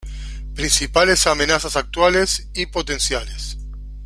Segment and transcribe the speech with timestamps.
[0.55, 3.59] Principales amenazas actuales y potenciales.